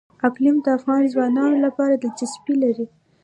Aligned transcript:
اقلیم 0.27 0.57
د 0.61 0.67
افغان 0.77 1.01
ځوانانو 1.13 1.57
لپاره 1.65 1.93
دلچسپي 2.03 2.55
لري. 2.63 2.85